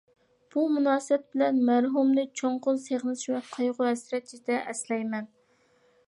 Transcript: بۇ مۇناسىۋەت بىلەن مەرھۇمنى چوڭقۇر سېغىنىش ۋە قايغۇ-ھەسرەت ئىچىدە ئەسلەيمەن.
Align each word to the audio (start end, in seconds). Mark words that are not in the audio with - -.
بۇ 0.53 0.61
مۇناسىۋەت 0.75 1.25
بىلەن 1.33 1.57
مەرھۇمنى 1.67 2.23
چوڭقۇر 2.41 2.79
سېغىنىش 2.85 3.25
ۋە 3.33 3.41
قايغۇ-ھەسرەت 3.51 4.25
ئىچىدە 4.29 4.57
ئەسلەيمەن. 4.73 5.29